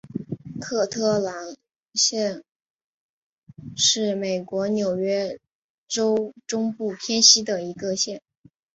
[0.59, 1.55] 科特兰
[1.93, 2.43] 县
[3.77, 5.39] 是美国纽约
[5.87, 8.19] 州中部偏西的一个县。